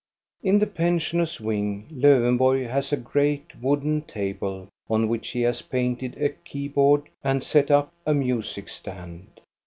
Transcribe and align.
In 0.41 0.57
the 0.57 0.65
pensioners' 0.65 1.39
wing 1.39 1.87
Ldwenborg 1.93 2.67
has 2.67 2.91
a 2.91 2.97
great 2.97 3.51
wooden 3.61 4.01
table, 4.01 4.67
on 4.89 5.07
which 5.07 5.29
he 5.29 5.41
has 5.43 5.61
painted 5.61 6.19
a 6.19 6.29
keyboard 6.29 7.03
ind 7.23 7.43
set 7.43 7.69
up 7.69 7.93
a 8.03 8.13
music 8.15 8.67
stand. 8.67 9.41